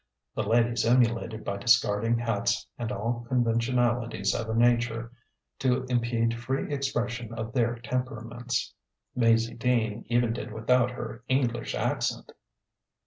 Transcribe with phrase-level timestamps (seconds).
[0.33, 5.11] The ladies emulated by discarding hats and all conventionalities of a nature
[5.59, 8.73] to impede free expression of their temperaments.
[9.15, 12.31] Maizie Dean even did without her English accent.